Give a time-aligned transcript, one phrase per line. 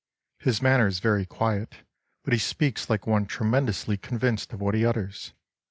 [0.39, 1.83] His manner is very quiet,
[2.23, 5.33] but he speaks like one tremendously convinced of what he utters....